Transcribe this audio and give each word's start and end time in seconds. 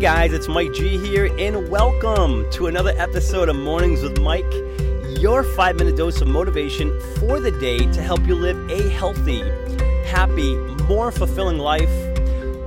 Guys, 0.00 0.32
it's 0.32 0.46
Mike 0.46 0.72
G 0.74 0.96
here, 0.96 1.28
and 1.40 1.68
welcome 1.68 2.48
to 2.52 2.68
another 2.68 2.94
episode 2.98 3.48
of 3.48 3.56
Mornings 3.56 4.00
with 4.00 4.20
Mike, 4.20 4.44
your 5.18 5.42
five 5.42 5.74
minute 5.74 5.96
dose 5.96 6.20
of 6.20 6.28
motivation 6.28 6.96
for 7.16 7.40
the 7.40 7.50
day 7.50 7.78
to 7.78 8.00
help 8.00 8.24
you 8.24 8.36
live 8.36 8.56
a 8.70 8.88
healthy, 8.90 9.40
happy, 10.06 10.54
more 10.84 11.10
fulfilling 11.10 11.58
life. 11.58 11.90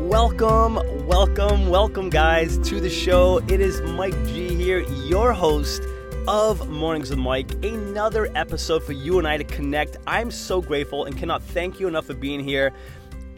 Welcome, 0.01 0.75
welcome, 1.07 1.69
welcome, 1.69 2.09
guys, 2.09 2.57
to 2.67 2.81
the 2.81 2.89
show. 2.89 3.37
It 3.47 3.61
is 3.61 3.79
Mike 3.79 4.25
G 4.25 4.53
here, 4.53 4.81
your 4.81 5.31
host 5.31 5.83
of 6.27 6.69
Mornings 6.69 7.11
with 7.11 7.19
Mike. 7.19 7.49
Another 7.63 8.29
episode 8.35 8.83
for 8.83 8.91
you 8.91 9.19
and 9.19 9.27
I 9.27 9.37
to 9.37 9.45
connect. 9.45 9.95
I'm 10.05 10.31
so 10.31 10.61
grateful 10.61 11.05
and 11.05 11.17
cannot 11.17 11.41
thank 11.41 11.79
you 11.79 11.87
enough 11.87 12.07
for 12.07 12.13
being 12.13 12.41
here 12.41 12.73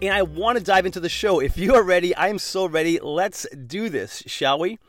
and 0.02 0.14
I 0.14 0.22
want 0.22 0.58
to 0.58 0.64
dive 0.64 0.86
into 0.86 1.00
the 1.00 1.10
show. 1.10 1.40
If 1.40 1.58
you 1.58 1.76
are 1.76 1.84
ready, 1.84 2.16
I 2.16 2.28
am 2.28 2.40
so 2.40 2.66
ready. 2.66 3.00
Let's 3.00 3.48
do 3.50 3.90
this, 3.90 4.24
shall 4.26 4.60
we? 4.60 4.80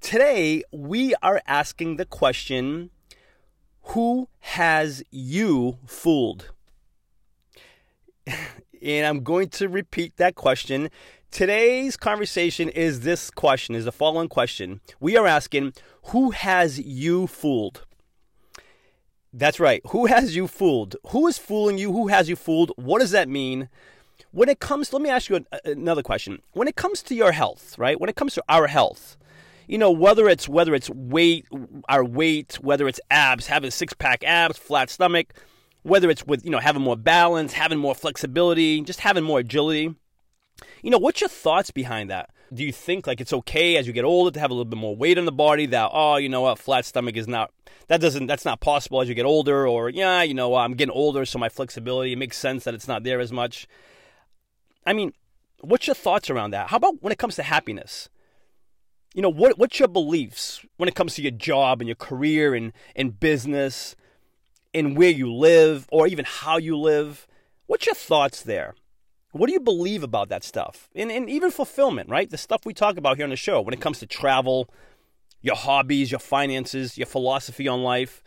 Today, 0.00 0.62
we 0.72 1.14
are 1.22 1.40
asking 1.46 1.96
the 1.96 2.04
question 2.04 2.90
Who 3.82 4.28
has 4.40 5.02
you 5.10 5.78
fooled? 5.86 6.50
and 8.26 9.06
I'm 9.06 9.24
going 9.24 9.48
to 9.50 9.68
repeat 9.68 10.16
that 10.16 10.34
question. 10.34 10.90
Today's 11.30 11.96
conversation 11.96 12.68
is 12.68 13.00
this 13.00 13.30
question, 13.30 13.74
is 13.74 13.84
the 13.84 13.92
following 13.92 14.28
question. 14.28 14.80
We 15.00 15.16
are 15.16 15.26
asking, 15.26 15.72
Who 16.06 16.30
has 16.30 16.78
you 16.78 17.26
fooled? 17.26 17.84
That's 19.32 19.60
right. 19.60 19.82
Who 19.88 20.06
has 20.06 20.34
you 20.34 20.46
fooled? 20.46 20.96
Who 21.08 21.26
is 21.26 21.36
fooling 21.36 21.76
you? 21.76 21.92
Who 21.92 22.08
has 22.08 22.28
you 22.28 22.36
fooled? 22.36 22.72
What 22.76 23.00
does 23.00 23.10
that 23.10 23.28
mean? 23.28 23.68
When 24.36 24.50
it 24.50 24.60
comes, 24.60 24.92
let 24.92 25.00
me 25.00 25.08
ask 25.08 25.30
you 25.30 25.46
another 25.64 26.02
question. 26.02 26.42
When 26.52 26.68
it 26.68 26.76
comes 26.76 27.02
to 27.04 27.14
your 27.14 27.32
health, 27.32 27.74
right? 27.78 27.98
When 27.98 28.10
it 28.10 28.16
comes 28.16 28.34
to 28.34 28.44
our 28.50 28.66
health, 28.66 29.16
you 29.66 29.78
know, 29.78 29.90
whether 29.90 30.28
it's 30.28 30.46
whether 30.46 30.74
it's 30.74 30.90
weight, 30.90 31.46
our 31.88 32.04
weight, 32.04 32.58
whether 32.60 32.86
it's 32.86 33.00
abs, 33.10 33.46
having 33.46 33.70
six 33.70 33.94
pack 33.94 34.22
abs, 34.24 34.58
flat 34.58 34.90
stomach, 34.90 35.32
whether 35.84 36.10
it's 36.10 36.26
with 36.26 36.44
you 36.44 36.50
know 36.50 36.58
having 36.58 36.82
more 36.82 36.96
balance, 36.98 37.54
having 37.54 37.78
more 37.78 37.94
flexibility, 37.94 38.82
just 38.82 39.00
having 39.00 39.24
more 39.24 39.38
agility. 39.38 39.94
You 40.82 40.90
know, 40.90 40.98
what's 40.98 41.22
your 41.22 41.28
thoughts 41.28 41.70
behind 41.70 42.10
that? 42.10 42.28
Do 42.52 42.62
you 42.62 42.72
think 42.72 43.06
like 43.06 43.22
it's 43.22 43.32
okay 43.32 43.76
as 43.76 43.86
you 43.86 43.94
get 43.94 44.04
older 44.04 44.30
to 44.32 44.38
have 44.38 44.50
a 44.50 44.54
little 44.54 44.66
bit 44.66 44.78
more 44.78 44.94
weight 44.94 45.16
on 45.16 45.24
the 45.24 45.32
body? 45.32 45.64
That 45.64 45.88
oh, 45.94 46.16
you 46.16 46.28
know 46.28 46.42
what, 46.42 46.58
flat 46.58 46.84
stomach 46.84 47.16
is 47.16 47.26
not 47.26 47.52
that 47.88 48.02
doesn't 48.02 48.26
that's 48.26 48.44
not 48.44 48.60
possible 48.60 49.00
as 49.00 49.08
you 49.08 49.14
get 49.14 49.24
older, 49.24 49.66
or 49.66 49.88
yeah, 49.88 50.22
you 50.22 50.34
know, 50.34 50.56
I'm 50.56 50.74
getting 50.74 50.92
older, 50.92 51.24
so 51.24 51.38
my 51.38 51.48
flexibility 51.48 52.12
it 52.12 52.18
makes 52.18 52.36
sense 52.36 52.64
that 52.64 52.74
it's 52.74 52.86
not 52.86 53.02
there 53.02 53.18
as 53.18 53.32
much. 53.32 53.66
I 54.86 54.92
mean, 54.92 55.12
what's 55.60 55.86
your 55.86 55.94
thoughts 55.94 56.30
around 56.30 56.52
that? 56.52 56.68
How 56.68 56.76
about 56.76 57.02
when 57.02 57.12
it 57.12 57.18
comes 57.18 57.36
to 57.36 57.42
happiness? 57.42 58.08
You 59.14 59.22
know, 59.22 59.28
what 59.28 59.58
what's 59.58 59.78
your 59.78 59.88
beliefs 59.88 60.64
when 60.76 60.88
it 60.88 60.94
comes 60.94 61.14
to 61.14 61.22
your 61.22 61.32
job 61.32 61.80
and 61.80 61.88
your 61.88 61.96
career 61.96 62.54
and, 62.54 62.72
and 62.94 63.18
business 63.18 63.96
and 64.72 64.96
where 64.96 65.10
you 65.10 65.32
live 65.32 65.86
or 65.90 66.06
even 66.06 66.24
how 66.24 66.58
you 66.58 66.76
live? 66.76 67.26
What's 67.66 67.86
your 67.86 67.94
thoughts 67.94 68.42
there? 68.42 68.74
What 69.32 69.48
do 69.48 69.52
you 69.52 69.60
believe 69.60 70.02
about 70.02 70.28
that 70.28 70.44
stuff? 70.44 70.88
And, 70.94 71.10
and 71.10 71.28
even 71.28 71.50
fulfillment, 71.50 72.08
right? 72.08 72.30
The 72.30 72.38
stuff 72.38 72.64
we 72.64 72.72
talk 72.72 72.96
about 72.96 73.16
here 73.16 73.24
on 73.24 73.30
the 73.30 73.36
show 73.36 73.60
when 73.60 73.74
it 73.74 73.80
comes 73.80 73.98
to 73.98 74.06
travel, 74.06 74.68
your 75.42 75.56
hobbies, 75.56 76.10
your 76.10 76.20
finances, 76.20 76.96
your 76.96 77.06
philosophy 77.06 77.68
on 77.68 77.82
life. 77.82 78.22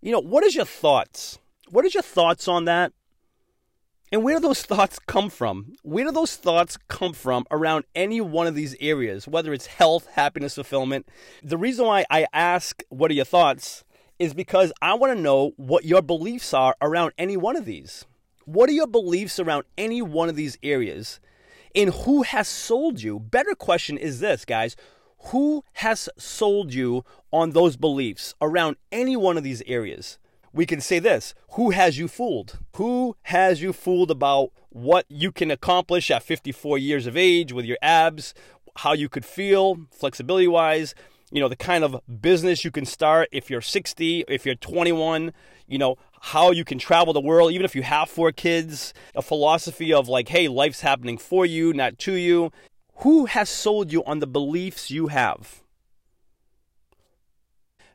You 0.00 0.12
know, 0.12 0.20
what 0.20 0.44
is 0.44 0.54
your 0.54 0.64
thoughts? 0.64 1.38
What 1.70 1.84
is 1.84 1.94
your 1.94 2.02
thoughts 2.02 2.46
on 2.46 2.66
that? 2.66 2.92
And 4.10 4.22
where 4.22 4.36
do 4.36 4.40
those 4.40 4.62
thoughts 4.62 4.98
come 4.98 5.28
from? 5.28 5.74
Where 5.82 6.04
do 6.04 6.12
those 6.12 6.36
thoughts 6.36 6.78
come 6.88 7.12
from 7.12 7.44
around 7.50 7.84
any 7.94 8.20
one 8.22 8.46
of 8.46 8.54
these 8.54 8.74
areas, 8.80 9.28
whether 9.28 9.52
it's 9.52 9.66
health, 9.66 10.08
happiness, 10.12 10.54
fulfillment? 10.54 11.06
The 11.42 11.58
reason 11.58 11.84
why 11.84 12.06
I 12.10 12.26
ask, 12.32 12.82
what 12.88 13.10
are 13.10 13.14
your 13.14 13.26
thoughts, 13.26 13.84
is 14.18 14.32
because 14.32 14.72
I 14.80 14.94
want 14.94 15.14
to 15.14 15.20
know 15.20 15.52
what 15.56 15.84
your 15.84 16.00
beliefs 16.00 16.54
are 16.54 16.74
around 16.80 17.12
any 17.18 17.36
one 17.36 17.56
of 17.56 17.66
these. 17.66 18.06
What 18.46 18.70
are 18.70 18.72
your 18.72 18.86
beliefs 18.86 19.38
around 19.38 19.64
any 19.76 20.00
one 20.00 20.30
of 20.30 20.36
these 20.36 20.56
areas? 20.62 21.20
And 21.74 21.90
who 21.92 22.22
has 22.22 22.48
sold 22.48 23.02
you? 23.02 23.20
Better 23.20 23.54
question 23.54 23.98
is 23.98 24.20
this, 24.20 24.46
guys. 24.46 24.74
Who 25.26 25.64
has 25.74 26.08
sold 26.16 26.72
you 26.72 27.04
on 27.30 27.50
those 27.50 27.76
beliefs 27.76 28.34
around 28.40 28.76
any 28.90 29.16
one 29.16 29.36
of 29.36 29.44
these 29.44 29.62
areas? 29.66 30.18
We 30.52 30.66
can 30.66 30.80
say 30.80 30.98
this 30.98 31.34
Who 31.52 31.70
has 31.70 31.98
you 31.98 32.08
fooled? 32.08 32.58
Who 32.76 33.16
has 33.22 33.62
you 33.62 33.72
fooled 33.72 34.10
about 34.10 34.50
what 34.70 35.06
you 35.08 35.32
can 35.32 35.50
accomplish 35.50 36.10
at 36.10 36.22
54 36.22 36.78
years 36.78 37.06
of 37.06 37.16
age 37.16 37.52
with 37.52 37.64
your 37.64 37.78
abs, 37.82 38.34
how 38.76 38.92
you 38.92 39.08
could 39.08 39.24
feel 39.24 39.86
flexibility 39.90 40.48
wise? 40.48 40.94
You 41.30 41.40
know, 41.40 41.48
the 41.48 41.56
kind 41.56 41.84
of 41.84 42.00
business 42.22 42.64
you 42.64 42.70
can 42.70 42.86
start 42.86 43.28
if 43.32 43.50
you're 43.50 43.60
60, 43.60 44.24
if 44.28 44.46
you're 44.46 44.54
21, 44.54 45.32
you 45.66 45.76
know, 45.76 45.96
how 46.20 46.50
you 46.50 46.64
can 46.64 46.78
travel 46.78 47.12
the 47.12 47.20
world, 47.20 47.52
even 47.52 47.64
if 47.64 47.76
you 47.76 47.82
have 47.82 48.08
four 48.08 48.32
kids, 48.32 48.94
a 49.14 49.20
philosophy 49.20 49.92
of 49.92 50.08
like, 50.08 50.28
hey, 50.28 50.48
life's 50.48 50.80
happening 50.80 51.18
for 51.18 51.44
you, 51.44 51.72
not 51.74 51.98
to 52.00 52.14
you. 52.14 52.50
Who 53.02 53.26
has 53.26 53.48
sold 53.48 53.92
you 53.92 54.02
on 54.04 54.18
the 54.20 54.26
beliefs 54.26 54.90
you 54.90 55.08
have? 55.08 55.62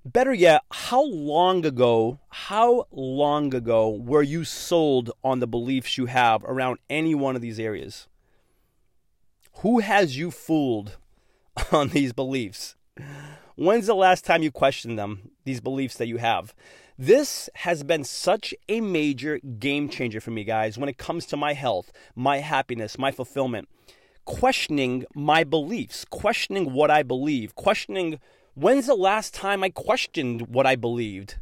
Better 0.06 0.34
yet, 0.34 0.64
how 0.70 1.02
long 1.06 1.66
ago, 1.66 2.20
how 2.28 2.88
long 2.92 3.54
ago 3.56 3.90
were 3.90 4.22
you 4.22 4.44
sold 4.44 5.12
on 5.24 5.40
the 5.40 5.48
beliefs 5.48 5.98
you 5.98 6.08
have 6.08 6.44
around 6.44 6.80
any 6.90 7.16
one 7.16 7.38
of 7.38 7.42
these 7.42 7.58
areas? 7.58 8.08
Who 9.60 9.80
has 9.80 10.18
you 10.18 10.30
fooled 10.30 10.98
on 11.72 11.90
these 11.90 12.12
beliefs? 12.12 12.76
When's 13.56 13.88
the 13.88 13.96
last 13.96 14.26
time 14.26 14.44
you 14.44 14.52
questioned 14.52 15.00
them, 15.00 15.32
these 15.46 15.62
beliefs 15.62 15.96
that 15.96 16.08
you 16.08 16.18
have? 16.18 16.54
This 16.98 17.50
has 17.56 17.84
been 17.84 18.04
such 18.04 18.54
a 18.68 18.82
major 18.82 19.40
game 19.40 19.88
changer 19.88 20.20
for 20.20 20.32
me, 20.32 20.44
guys, 20.44 20.78
when 20.78 20.90
it 20.90 20.98
comes 20.98 21.26
to 21.28 21.38
my 21.38 21.54
health, 21.54 21.94
my 22.14 22.40
happiness, 22.40 22.98
my 22.98 23.12
fulfillment. 23.12 23.70
Questioning 24.26 25.06
my 25.16 25.46
beliefs, 25.46 26.04
questioning 26.04 26.74
what 26.74 26.92
I 26.92 27.04
believe, 27.04 27.56
questioning 27.56 28.20
When's 28.56 28.86
the 28.86 28.96
last 28.96 29.34
time 29.34 29.64
I 29.64 29.70
questioned 29.70 30.48
what 30.50 30.68
I 30.68 30.76
believed 30.76 31.40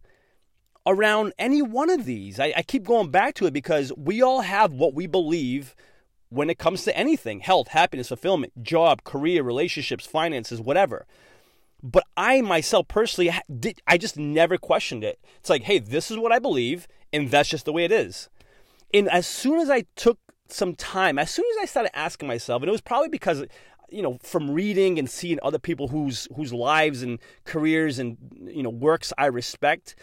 around 0.85 1.33
any 1.37 1.61
one 1.61 1.89
of 1.89 2.05
these? 2.05 2.39
I, 2.39 2.53
I, 2.55 2.63
keep 2.63 2.83
going 2.83 3.11
back 3.11 3.35
to 3.35 3.45
it 3.45 3.53
because 3.53 3.91
we 3.97 4.21
all 4.21 4.41
have 4.41 4.71
what 4.71 4.93
we 4.93 5.07
believe 5.07 5.75
when 6.29 6.49
it 6.49 6.57
comes 6.57 6.85
to 6.85 6.97
anything 6.97 7.41
health, 7.41 7.69
happiness, 7.69 8.07
fulfillment, 8.07 8.63
job, 8.63 9.03
career, 9.03 9.43
relationships, 9.43 10.05
finances, 10.05 10.61
whatever. 10.61 11.05
But 11.83 12.05
I 12.15 12.39
myself 12.41 12.87
personally, 12.87 13.31
did, 13.59 13.81
I 13.85 13.97
just 13.97 14.17
never 14.17 14.57
questioned 14.57 15.03
it. 15.03 15.19
It's 15.39 15.49
like, 15.49 15.63
hey, 15.63 15.79
this 15.79 16.11
is 16.11 16.17
what 16.17 16.31
I 16.31 16.39
believe, 16.39 16.87
and 17.11 17.29
that's 17.29 17.49
just 17.49 17.65
the 17.65 17.73
way 17.73 17.83
it 17.83 17.91
is. 17.91 18.29
And 18.93 19.09
as 19.09 19.27
soon 19.27 19.59
as 19.59 19.69
I 19.69 19.83
took 19.97 20.19
some 20.47 20.75
time, 20.75 21.19
as 21.19 21.31
soon 21.31 21.45
as 21.51 21.63
I 21.63 21.65
started 21.65 21.95
asking 21.97 22.27
myself, 22.27 22.61
and 22.61 22.69
it 22.69 22.71
was 22.71 22.81
probably 22.81 23.09
because 23.09 23.43
you 23.91 24.01
know 24.01 24.17
from 24.23 24.49
reading 24.49 24.97
and 24.97 25.09
seeing 25.09 25.39
other 25.43 25.59
people 25.59 25.89
whose 25.89 26.27
whose 26.35 26.53
lives 26.53 27.03
and 27.03 27.19
careers 27.43 27.99
and 27.99 28.17
you 28.41 28.63
know 28.63 28.69
works 28.69 29.13
I 29.17 29.27
respect 29.27 29.95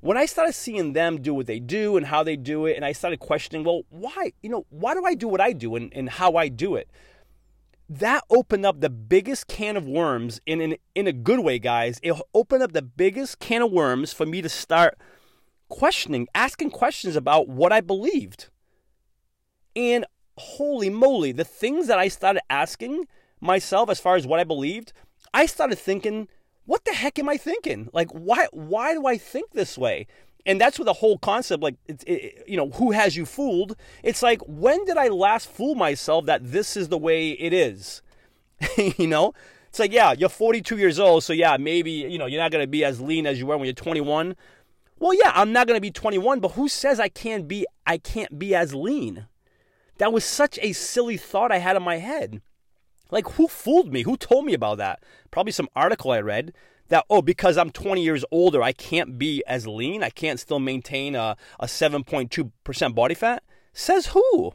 when 0.00 0.16
I 0.16 0.26
started 0.26 0.54
seeing 0.54 0.92
them 0.92 1.20
do 1.20 1.34
what 1.34 1.46
they 1.46 1.58
do 1.58 1.96
and 1.96 2.06
how 2.06 2.22
they 2.22 2.36
do 2.36 2.66
it 2.66 2.76
and 2.76 2.84
I 2.84 2.92
started 2.92 3.18
questioning 3.18 3.64
well 3.64 3.82
why 3.88 4.32
you 4.42 4.50
know 4.50 4.66
why 4.68 4.94
do 4.94 5.04
I 5.04 5.14
do 5.14 5.26
what 5.26 5.40
I 5.40 5.52
do 5.52 5.74
and, 5.74 5.92
and 5.94 6.08
how 6.08 6.36
I 6.36 6.48
do 6.48 6.76
it? 6.76 6.88
That 7.88 8.22
opened 8.30 8.64
up 8.64 8.80
the 8.80 8.90
biggest 8.90 9.48
can 9.48 9.76
of 9.76 9.86
worms 9.88 10.40
in, 10.46 10.60
in 10.60 10.76
in 10.94 11.06
a 11.06 11.12
good 11.12 11.40
way 11.40 11.58
guys. 11.58 11.98
It 12.02 12.14
opened 12.34 12.62
up 12.62 12.72
the 12.72 12.82
biggest 12.82 13.40
can 13.40 13.62
of 13.62 13.72
worms 13.72 14.12
for 14.12 14.26
me 14.26 14.42
to 14.42 14.48
start 14.48 14.96
questioning 15.68 16.28
asking 16.34 16.70
questions 16.70 17.16
about 17.16 17.48
what 17.48 17.72
I 17.72 17.80
believed. 17.80 18.48
And 19.74 20.04
holy 20.36 20.88
moly 20.88 21.32
the 21.32 21.44
things 21.44 21.86
that 21.86 21.98
I 21.98 22.08
started 22.08 22.40
asking 22.48 23.06
myself 23.40 23.90
as 23.90 24.00
far 24.00 24.16
as 24.16 24.26
what 24.26 24.40
I 24.40 24.44
believed, 24.44 24.92
I 25.32 25.46
started 25.46 25.78
thinking, 25.78 26.28
what 26.66 26.84
the 26.84 26.92
heck 26.92 27.18
am 27.18 27.28
I 27.28 27.36
thinking? 27.36 27.88
Like, 27.92 28.10
why 28.10 28.46
why 28.52 28.94
do 28.94 29.06
I 29.06 29.18
think 29.18 29.52
this 29.52 29.76
way? 29.76 30.06
And 30.46 30.60
that's 30.60 30.78
what 30.78 30.86
the 30.86 30.94
whole 30.94 31.18
concept, 31.18 31.62
like, 31.62 31.76
it, 31.86 32.44
you 32.46 32.56
know, 32.56 32.70
who 32.70 32.92
has 32.92 33.14
you 33.16 33.26
fooled? 33.26 33.76
It's 34.02 34.22
like, 34.22 34.40
when 34.46 34.84
did 34.86 34.96
I 34.96 35.08
last 35.08 35.48
fool 35.48 35.74
myself 35.74 36.24
that 36.26 36.50
this 36.50 36.78
is 36.78 36.88
the 36.88 36.96
way 36.96 37.32
it 37.32 37.52
is? 37.52 38.00
you 38.96 39.06
know, 39.06 39.34
it's 39.68 39.78
like, 39.78 39.92
yeah, 39.92 40.12
you're 40.12 40.28
42 40.28 40.78
years 40.78 40.98
old, 40.98 41.24
so 41.24 41.32
yeah, 41.32 41.56
maybe 41.56 41.90
you 41.90 42.18
know 42.18 42.26
you're 42.26 42.40
not 42.40 42.50
gonna 42.50 42.66
be 42.66 42.84
as 42.84 43.00
lean 43.00 43.26
as 43.26 43.38
you 43.38 43.46
were 43.46 43.56
when 43.56 43.66
you're 43.66 43.74
21. 43.74 44.36
Well, 44.98 45.14
yeah, 45.14 45.32
I'm 45.34 45.52
not 45.52 45.66
gonna 45.66 45.80
be 45.80 45.90
21, 45.90 46.40
but 46.40 46.52
who 46.52 46.68
says 46.68 47.00
I 47.00 47.08
can't 47.08 47.46
be? 47.46 47.66
I 47.86 47.98
can't 47.98 48.38
be 48.38 48.54
as 48.54 48.74
lean. 48.74 49.26
That 49.98 50.12
was 50.12 50.24
such 50.24 50.58
a 50.62 50.72
silly 50.72 51.16
thought 51.16 51.52
I 51.52 51.58
had 51.58 51.76
in 51.76 51.82
my 51.82 51.98
head. 51.98 52.42
Like, 53.10 53.28
who 53.32 53.48
fooled 53.48 53.92
me? 53.92 54.02
Who 54.02 54.16
told 54.16 54.44
me 54.44 54.54
about 54.54 54.78
that? 54.78 55.02
Probably 55.30 55.52
some 55.52 55.68
article 55.74 56.10
I 56.10 56.20
read 56.20 56.52
that, 56.88 57.04
oh, 57.08 57.22
because 57.22 57.56
I'm 57.56 57.70
20 57.70 58.02
years 58.02 58.24
older, 58.30 58.62
I 58.62 58.72
can't 58.72 59.18
be 59.18 59.42
as 59.46 59.66
lean. 59.66 60.02
I 60.02 60.10
can't 60.10 60.40
still 60.40 60.58
maintain 60.58 61.14
a, 61.14 61.36
a 61.58 61.66
7.2% 61.66 62.94
body 62.94 63.14
fat. 63.14 63.44
Says 63.72 64.06
who? 64.08 64.54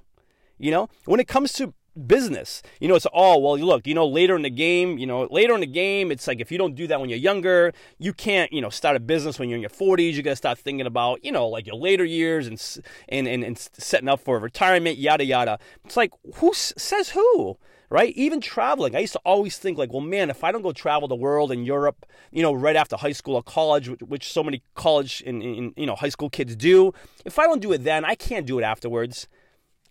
You 0.57 0.71
know, 0.71 0.89
when 1.05 1.19
it 1.19 1.27
comes 1.27 1.53
to 1.53 1.73
business. 1.95 2.61
You 2.79 2.87
know, 2.87 2.95
it's 2.95 3.07
oh 3.13 3.39
well. 3.39 3.57
Look, 3.57 3.87
you 3.87 3.93
know, 3.93 4.05
later 4.05 4.35
in 4.35 4.41
the 4.41 4.49
game, 4.49 4.97
you 4.97 5.07
know, 5.07 5.27
later 5.31 5.53
in 5.53 5.61
the 5.61 5.67
game, 5.67 6.11
it's 6.11 6.27
like 6.27 6.39
if 6.39 6.51
you 6.51 6.57
don't 6.57 6.75
do 6.75 6.87
that 6.87 6.99
when 6.99 7.09
you're 7.09 7.19
younger, 7.19 7.73
you 7.97 8.13
can't, 8.13 8.51
you 8.51 8.61
know, 8.61 8.69
start 8.69 8.95
a 8.95 8.99
business 8.99 9.39
when 9.39 9.49
you're 9.49 9.55
in 9.55 9.61
your 9.61 9.69
40s. 9.69 10.13
You 10.13 10.21
got 10.21 10.31
to 10.31 10.35
start 10.35 10.59
thinking 10.59 10.85
about, 10.85 11.23
you 11.23 11.31
know, 11.31 11.47
like 11.47 11.65
your 11.65 11.75
later 11.75 12.05
years 12.05 12.47
and 12.47 12.61
and 13.09 13.27
and, 13.27 13.43
and 13.43 13.57
setting 13.57 14.09
up 14.09 14.19
for 14.19 14.39
retirement, 14.39 14.97
yada 14.97 15.25
yada. 15.25 15.59
It's 15.85 15.97
like 15.97 16.11
who 16.35 16.53
says 16.53 17.09
who? 17.09 17.57
Right? 17.95 18.13
Even 18.17 18.41
traveling, 18.41 18.93
I 18.93 18.99
used 18.99 19.13
to 19.13 19.21
always 19.23 19.57
think 19.57 19.77
like, 19.77 19.93
well, 19.93 20.01
man, 20.01 20.29
if 20.29 20.43
I 20.43 20.51
don't 20.51 20.63
go 20.63 20.73
travel 20.73 21.07
the 21.07 21.15
world 21.15 21.49
in 21.49 21.63
Europe, 21.63 22.05
you 22.29 22.41
know, 22.41 22.51
right 22.51 22.75
after 22.75 22.97
high 22.97 23.13
school 23.13 23.35
or 23.35 23.41
college, 23.41 23.87
which, 23.87 24.01
which 24.01 24.33
so 24.33 24.43
many 24.43 24.61
college 24.73 25.23
and, 25.25 25.41
and, 25.41 25.73
you 25.77 25.85
know 25.85 25.95
high 25.95 26.09
school 26.09 26.29
kids 26.29 26.57
do, 26.57 26.91
if 27.23 27.39
I 27.39 27.45
don't 27.45 27.61
do 27.61 27.71
it 27.71 27.85
then, 27.85 28.03
I 28.03 28.15
can't 28.15 28.45
do 28.45 28.59
it 28.59 28.63
afterwards. 28.63 29.29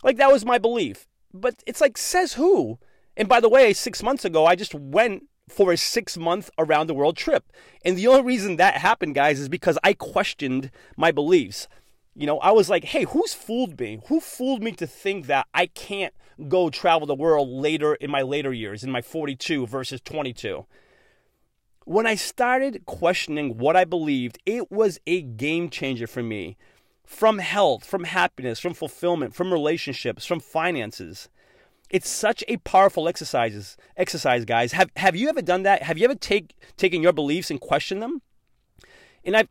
Like 0.03 0.19
that 0.19 0.31
was 0.31 0.45
my 0.45 0.59
belief. 0.59 1.07
But 1.33 1.63
it's 1.67 1.81
like, 1.81 1.97
says 1.97 2.35
who? 2.35 2.79
And 3.17 3.27
by 3.27 3.41
the 3.41 3.49
way, 3.49 3.73
six 3.73 4.03
months 4.03 4.27
ago, 4.27 4.45
I 4.45 4.55
just 4.55 4.75
went 4.75 5.23
for 5.49 5.73
a 5.73 5.79
six 5.79 6.19
month 6.19 6.51
around 6.59 6.89
the 6.89 6.95
world 6.95 7.17
trip. 7.17 7.51
And 7.87 7.97
the 7.97 8.09
only 8.09 8.23
reason 8.23 8.57
that 8.57 8.75
happened, 8.75 9.15
guys, 9.15 9.41
is 9.41 9.49
because 9.49 9.79
I 9.83 9.95
questioned 9.95 10.71
my 10.99 11.11
beliefs. 11.11 11.69
You 12.17 12.27
know, 12.27 12.39
I 12.39 12.53
was 12.53 12.71
like, 12.71 12.85
hey, 12.85 13.05
who's 13.05 13.35
fooled 13.35 13.79
me? 13.79 14.01
Who 14.07 14.21
fooled 14.21 14.63
me 14.63 14.73
to 14.73 14.87
think 14.87 15.27
that 15.27 15.47
I 15.53 15.67
can't 15.67 16.15
go 16.49 16.71
travel 16.71 17.07
the 17.07 17.15
world 17.15 17.49
later 17.49 17.95
in 17.97 18.11
my 18.11 18.23
later 18.23 18.53
years, 18.53 18.85
in 18.85 18.91
my 18.91 19.03
42 19.03 19.67
versus 19.67 20.01
22? 20.01 20.65
When 21.85 22.07
I 22.07 22.15
started 22.15 22.87
questioning 22.87 23.59
what 23.59 23.77
I 23.77 23.85
believed, 23.85 24.39
it 24.47 24.71
was 24.71 25.01
a 25.07 25.23
game 25.23 25.69
changer 25.69 26.07
for 26.07 26.23
me. 26.23 26.57
From 27.05 27.39
health, 27.39 27.85
from 27.85 28.05
happiness, 28.05 28.59
from 28.59 28.73
fulfillment, 28.73 29.35
from 29.35 29.53
relationships, 29.53 30.25
from 30.25 30.41
finances. 30.41 31.29
It's 31.91 32.09
such 32.09 32.43
a 32.49 32.57
powerful 32.59 33.09
exercise, 33.09 33.77
exercise, 33.97 34.47
guys. 34.47 34.73
Have 34.73 34.91
have 34.97 35.15
you 35.15 35.29
ever 35.29 35.43
done 35.43 35.65
that? 35.65 35.83
Have 35.83 35.99
you 35.99 36.07
ever 36.07 36.15
take 36.15 36.55
taken 36.79 37.03
your 37.03 37.13
beliefs 37.13 37.51
and 37.51 37.61
questioned 37.61 38.01
them? 38.01 38.23
And 39.25 39.37
I 39.37 39.49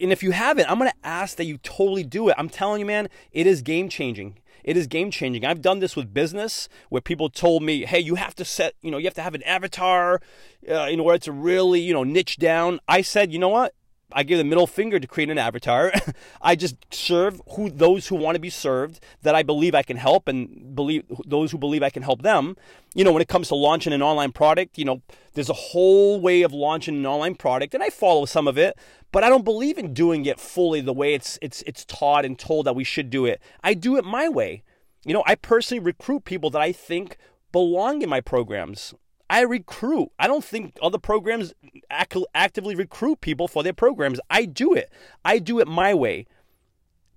and 0.00 0.12
if 0.12 0.22
you 0.22 0.30
haven't, 0.30 0.70
I'm 0.70 0.78
going 0.78 0.90
to 0.90 1.06
ask 1.06 1.36
that 1.36 1.44
you 1.44 1.58
totally 1.58 2.04
do 2.04 2.28
it. 2.28 2.34
I'm 2.38 2.48
telling 2.48 2.80
you, 2.80 2.86
man, 2.86 3.08
it 3.32 3.46
is 3.46 3.62
game 3.62 3.88
changing. 3.88 4.38
It 4.62 4.76
is 4.76 4.86
game 4.86 5.10
changing. 5.10 5.44
I've 5.44 5.62
done 5.62 5.78
this 5.78 5.94
with 5.94 6.12
business 6.12 6.68
where 6.88 7.00
people 7.00 7.30
told 7.30 7.62
me, 7.62 7.84
"Hey, 7.84 8.00
you 8.00 8.16
have 8.16 8.34
to 8.36 8.44
set, 8.44 8.74
you 8.82 8.90
know, 8.90 8.98
you 8.98 9.04
have 9.04 9.14
to 9.14 9.22
have 9.22 9.34
an 9.34 9.42
avatar 9.44 10.20
uh, 10.68 10.88
in 10.90 11.00
order 11.00 11.18
to 11.18 11.32
really, 11.32 11.80
you 11.80 11.92
know, 11.92 12.04
niche 12.04 12.36
down." 12.36 12.80
I 12.88 13.02
said, 13.02 13.32
"You 13.32 13.38
know 13.38 13.48
what? 13.48 13.74
I 14.12 14.22
give 14.22 14.38
the 14.38 14.44
middle 14.44 14.66
finger 14.68 15.00
to 15.00 15.06
create 15.06 15.30
an 15.30 15.38
avatar. 15.38 15.92
I 16.42 16.54
just 16.54 16.76
serve 16.94 17.40
who 17.50 17.68
those 17.70 18.06
who 18.06 18.14
want 18.14 18.36
to 18.36 18.40
be 18.40 18.50
served 18.50 19.00
that 19.22 19.34
I 19.34 19.42
believe 19.42 19.74
I 19.74 19.82
can 19.82 19.96
help 19.96 20.28
and 20.28 20.74
believe 20.76 21.04
those 21.26 21.50
who 21.50 21.58
believe 21.58 21.82
I 21.82 21.90
can 21.90 22.02
help 22.02 22.22
them. 22.22 22.56
You 22.94 23.04
know, 23.04 23.12
when 23.12 23.22
it 23.22 23.28
comes 23.28 23.48
to 23.48 23.56
launching 23.56 23.92
an 23.92 24.02
online 24.02 24.30
product, 24.30 24.78
you 24.78 24.84
know, 24.84 25.02
there's 25.34 25.50
a 25.50 25.54
whole 25.54 26.20
way 26.20 26.42
of 26.42 26.52
launching 26.52 26.94
an 26.94 27.06
online 27.06 27.34
product 27.34 27.74
and 27.74 27.82
I 27.82 27.90
follow 27.90 28.24
some 28.26 28.46
of 28.46 28.56
it, 28.56 28.78
but 29.10 29.24
I 29.24 29.28
don't 29.28 29.44
believe 29.44 29.76
in 29.76 29.92
doing 29.92 30.24
it 30.24 30.38
fully 30.38 30.80
the 30.80 30.92
way 30.92 31.14
it's 31.14 31.38
it's 31.42 31.62
it's 31.62 31.84
taught 31.84 32.24
and 32.24 32.38
told 32.38 32.66
that 32.66 32.76
we 32.76 32.84
should 32.84 33.10
do 33.10 33.26
it. 33.26 33.40
I 33.64 33.74
do 33.74 33.96
it 33.96 34.04
my 34.04 34.28
way. 34.28 34.62
You 35.04 35.14
know, 35.14 35.24
I 35.26 35.34
personally 35.34 35.82
recruit 35.82 36.24
people 36.24 36.50
that 36.50 36.62
I 36.62 36.70
think 36.70 37.16
belong 37.50 38.02
in 38.02 38.08
my 38.08 38.20
programs. 38.20 38.94
I 39.28 39.42
recruit. 39.42 40.10
I 40.18 40.26
don't 40.26 40.44
think 40.44 40.76
other 40.80 40.98
programs 40.98 41.52
act- 41.90 42.16
actively 42.34 42.74
recruit 42.74 43.20
people 43.20 43.48
for 43.48 43.62
their 43.62 43.72
programs. 43.72 44.20
I 44.30 44.44
do 44.44 44.74
it. 44.74 44.90
I 45.24 45.38
do 45.38 45.58
it 45.58 45.68
my 45.68 45.94
way 45.94 46.26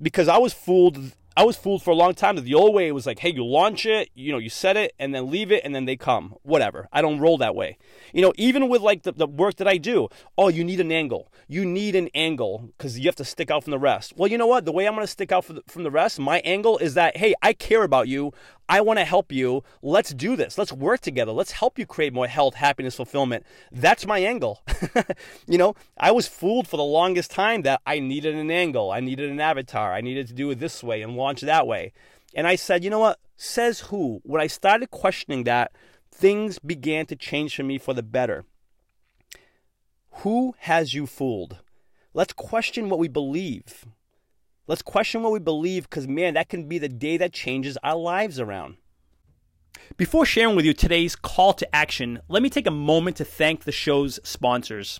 because 0.02 0.28
I 0.28 0.38
was 0.38 0.54
fooled 0.54 1.14
I 1.40 1.44
was 1.44 1.56
fooled 1.56 1.82
for 1.82 1.92
a 1.92 1.96
long 1.96 2.16
time 2.16 2.36
that 2.36 2.42
the 2.42 2.54
old 2.54 2.76
way 2.76 2.92
was 2.92 3.06
like, 3.06 3.20
hey, 3.20 3.32
you 3.32 3.46
launch 3.46 3.86
it, 3.86 4.10
you 4.14 4.34
know, 4.34 4.40
you 4.40 4.50
set 4.50 4.76
it 4.76 4.94
and 5.00 5.16
then 5.16 5.32
leave 5.32 5.54
it 5.54 5.64
and 5.64 5.74
then 5.74 5.86
they 5.86 5.96
come. 5.96 6.36
Whatever. 6.42 6.90
I 6.92 7.02
don't 7.02 7.20
roll 7.20 7.38
that 7.38 7.56
way. 7.56 7.78
You 8.12 8.22
know, 8.22 8.34
even 8.36 8.68
with 8.68 8.82
like 8.82 9.04
the, 9.04 9.14
the 9.14 9.26
work 9.26 9.56
that 9.56 9.68
I 9.68 9.78
do, 9.78 10.10
oh, 10.38 10.50
you 10.50 10.66
need 10.66 10.82
an 10.82 10.92
angle. 10.92 11.32
You 11.48 11.64
need 11.64 11.96
an 11.96 12.10
angle 12.14 12.74
because 12.78 13.00
you 13.00 13.06
have 13.06 13.16
to 13.16 13.24
stick 13.24 13.50
out 13.50 13.64
from 13.64 13.72
the 13.72 13.80
rest. 13.80 14.14
Well, 14.18 14.30
you 14.30 14.38
know 14.38 14.48
what? 14.48 14.66
The 14.66 14.74
way 14.74 14.86
I'm 14.86 14.96
going 14.96 15.06
to 15.06 15.08
stick 15.08 15.32
out 15.32 15.46
the, 15.48 15.62
from 15.66 15.84
the 15.84 15.92
rest, 15.92 16.20
my 16.20 16.40
angle 16.40 16.78
is 16.80 16.96
that, 16.96 17.16
hey, 17.16 17.34
I 17.42 17.54
care 17.54 17.84
about 17.84 18.10
you. 18.10 18.34
I 18.70 18.82
want 18.82 19.00
to 19.00 19.06
help 19.06 19.32
you. 19.32 19.64
Let's 19.82 20.14
do 20.14 20.36
this. 20.36 20.56
Let's 20.56 20.72
work 20.72 21.02
together. 21.02 21.32
Let's 21.32 21.54
help 21.54 21.80
you 21.80 21.88
create 21.88 22.14
more 22.14 22.28
health, 22.28 22.54
happiness, 22.54 22.96
fulfillment. 22.96 23.44
That's 23.72 24.06
my 24.06 24.20
angle. 24.20 24.62
you 25.48 25.58
know, 25.58 25.74
I 25.98 26.12
was 26.12 26.28
fooled 26.28 26.68
for 26.68 26.78
the 26.78 26.84
longest 26.84 27.32
time 27.32 27.64
that 27.64 27.82
I 27.88 27.98
needed 27.98 28.36
an 28.36 28.52
angle. 28.52 28.92
I 28.92 29.00
needed 29.00 29.32
an 29.32 29.40
avatar. 29.40 29.92
I 29.92 30.02
needed 30.02 30.28
to 30.28 30.34
do 30.34 30.52
it 30.52 30.60
this 30.60 30.84
way 30.84 31.02
and 31.02 31.18
launch 31.18 31.42
that 31.42 31.66
way. 31.66 31.94
And 32.36 32.46
I 32.46 32.56
said, 32.56 32.84
you 32.84 32.92
know 32.92 33.00
what? 33.00 33.20
Says 33.36 33.80
who? 33.82 34.22
When 34.24 34.40
I 34.40 34.46
started 34.46 34.92
questioning 34.92 35.46
that, 35.46 35.72
things 36.12 36.60
began 36.60 37.08
to 37.08 37.16
change 37.16 37.56
for 37.56 37.64
me 37.64 37.80
for 37.80 37.96
the 37.96 38.04
better. 38.04 38.46
Who 40.22 40.54
has 40.60 40.94
you 40.94 41.08
fooled? 41.08 41.58
Let's 42.14 42.34
question 42.34 42.90
what 42.90 43.00
we 43.00 43.08
believe. 43.08 43.86
Let's 44.70 44.84
question 44.84 45.24
what 45.24 45.32
we 45.32 45.40
believe 45.40 45.90
because, 45.90 46.08
man, 46.08 46.36
that 46.36 46.48
can 46.48 46.68
be 46.68 46.78
the 46.78 46.88
day 46.88 47.18
that 47.18 47.34
changes 47.34 47.76
our 47.82 47.96
lives 47.96 48.40
around. 48.40 48.78
Before 49.98 50.28
sharing 50.28 50.56
with 50.56 50.64
you 50.64 50.74
today's 50.74 51.16
call 51.16 51.54
to 51.54 51.76
action, 51.76 52.20
let 52.28 52.44
me 52.44 52.52
take 52.52 52.68
a 52.68 52.72
moment 52.72 53.18
to 53.18 53.26
thank 53.26 53.64
the 53.64 53.72
show's 53.72 54.20
sponsors. 54.24 55.00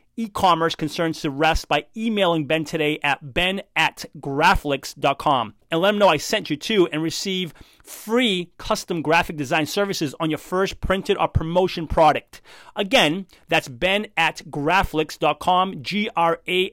e-commerce 0.21 0.75
concerns 0.75 1.21
to 1.21 1.31
rest 1.31 1.67
by 1.67 1.85
emailing 1.97 2.45
Ben 2.45 2.63
today 2.63 2.99
at 3.01 3.33
ben 3.33 3.63
at 3.75 4.05
graflix.com 4.19 5.55
and 5.71 5.81
let 5.81 5.95
him 5.95 5.97
know 5.97 6.09
I 6.09 6.17
sent 6.17 6.51
you 6.51 6.57
to 6.57 6.87
and 6.87 7.01
receive 7.01 7.55
free 7.83 8.51
custom 8.57 9.01
graphic 9.01 9.37
design 9.37 9.65
services 9.65 10.13
on 10.19 10.29
your 10.29 10.37
first 10.37 10.79
printed 10.79 11.17
or 11.17 11.27
promotion 11.27 11.87
product. 11.87 12.41
Again, 12.75 13.25
that's 13.47 13.67
ben 13.67 14.07
at 14.15 14.43
graflix.com, 14.49 15.81
G-R-A-F-L-I-X, 15.81 16.67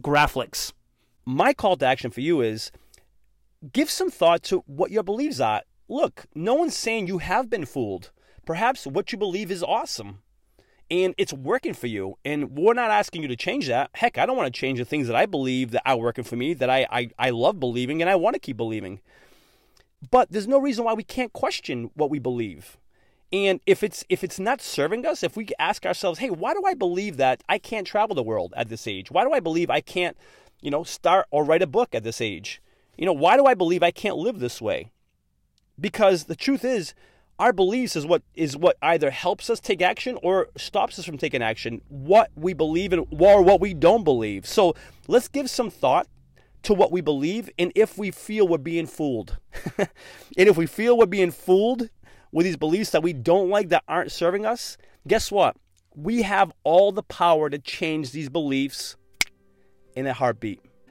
Graflix. 0.00 0.72
My 1.24 1.52
call 1.52 1.76
to 1.76 1.86
action 1.86 2.10
for 2.10 2.20
you 2.20 2.40
is 2.40 2.72
give 3.72 3.90
some 3.90 4.10
thought 4.10 4.42
to 4.44 4.64
what 4.66 4.90
your 4.90 5.04
beliefs 5.04 5.38
are. 5.38 5.62
Look, 5.88 6.26
no 6.34 6.54
one's 6.54 6.74
saying 6.76 7.06
you 7.06 7.18
have 7.18 7.48
been 7.48 7.64
fooled. 7.64 8.10
Perhaps 8.44 8.88
what 8.88 9.12
you 9.12 9.18
believe 9.18 9.52
is 9.52 9.62
awesome 9.62 10.18
and 10.90 11.14
it's 11.18 11.32
working 11.32 11.74
for 11.74 11.86
you. 11.86 12.18
And 12.24 12.56
we're 12.56 12.74
not 12.74 12.90
asking 12.90 13.22
you 13.22 13.28
to 13.28 13.36
change 13.36 13.66
that. 13.68 13.90
Heck, 13.94 14.18
I 14.18 14.26
don't 14.26 14.36
want 14.36 14.52
to 14.52 14.58
change 14.58 14.78
the 14.78 14.84
things 14.84 15.06
that 15.08 15.16
I 15.16 15.26
believe 15.26 15.72
that 15.72 15.82
are 15.86 15.96
working 15.96 16.24
for 16.24 16.36
me, 16.36 16.54
that 16.54 16.70
I, 16.70 16.86
I, 16.90 17.10
I 17.18 17.30
love 17.30 17.58
believing 17.58 18.00
and 18.00 18.10
I 18.10 18.16
want 18.16 18.34
to 18.34 18.40
keep 18.40 18.56
believing. 18.56 19.00
But 20.10 20.30
there's 20.30 20.48
no 20.48 20.60
reason 20.60 20.84
why 20.84 20.94
we 20.94 21.02
can't 21.02 21.32
question 21.32 21.90
what 21.94 22.10
we 22.10 22.18
believe. 22.18 22.76
And 23.32 23.60
if 23.66 23.82
it's 23.82 24.04
if 24.08 24.22
it's 24.22 24.38
not 24.38 24.60
serving 24.62 25.04
us, 25.04 25.24
if 25.24 25.36
we 25.36 25.48
ask 25.58 25.84
ourselves, 25.84 26.20
hey, 26.20 26.30
why 26.30 26.54
do 26.54 26.62
I 26.64 26.74
believe 26.74 27.16
that 27.16 27.42
I 27.48 27.58
can't 27.58 27.86
travel 27.86 28.14
the 28.14 28.22
world 28.22 28.54
at 28.56 28.68
this 28.68 28.86
age? 28.86 29.10
Why 29.10 29.24
do 29.24 29.32
I 29.32 29.40
believe 29.40 29.68
I 29.68 29.80
can't, 29.80 30.16
you 30.60 30.70
know, 30.70 30.84
start 30.84 31.26
or 31.32 31.44
write 31.44 31.62
a 31.62 31.66
book 31.66 31.94
at 31.94 32.04
this 32.04 32.20
age? 32.20 32.62
You 32.96 33.04
know, 33.04 33.12
why 33.12 33.36
do 33.36 33.44
I 33.44 33.54
believe 33.54 33.82
I 33.82 33.90
can't 33.90 34.16
live 34.16 34.38
this 34.38 34.62
way? 34.62 34.92
Because 35.78 36.24
the 36.24 36.36
truth 36.36 36.64
is, 36.64 36.94
our 37.38 37.52
beliefs 37.52 37.96
is 37.96 38.06
what 38.06 38.22
is 38.34 38.56
what 38.56 38.76
either 38.82 39.10
helps 39.10 39.50
us 39.50 39.60
take 39.60 39.82
action 39.82 40.18
or 40.22 40.48
stops 40.56 40.98
us 40.98 41.04
from 41.04 41.18
taking 41.18 41.42
action 41.42 41.82
what 41.88 42.30
we 42.34 42.54
believe 42.54 42.92
in 42.92 43.00
or 43.10 43.42
what 43.42 43.60
we 43.60 43.74
don't 43.74 44.04
believe. 44.04 44.46
So 44.46 44.74
let's 45.06 45.28
give 45.28 45.50
some 45.50 45.70
thought 45.70 46.08
to 46.62 46.74
what 46.74 46.90
we 46.90 47.00
believe 47.00 47.50
and 47.58 47.72
if 47.74 47.98
we 47.98 48.10
feel 48.10 48.48
we're 48.48 48.58
being 48.58 48.86
fooled. 48.86 49.38
And 50.38 50.50
if 50.50 50.56
we 50.58 50.66
feel 50.66 50.98
we're 50.98 51.06
being 51.06 51.30
fooled 51.30 51.88
with 52.30 52.44
these 52.44 52.58
beliefs 52.58 52.90
that 52.90 53.02
we 53.02 53.14
don't 53.14 53.48
like 53.48 53.70
that 53.70 53.84
aren't 53.88 54.12
serving 54.12 54.44
us 54.44 54.76
guess 55.06 55.30
what? 55.30 55.56
We 55.94 56.22
have 56.22 56.52
all 56.64 56.92
the 56.92 57.02
power 57.02 57.48
to 57.48 57.58
change 57.58 58.10
these 58.10 58.28
beliefs 58.28 58.96
in 59.94 60.06
a 60.06 60.12
heartbeat 60.12 60.60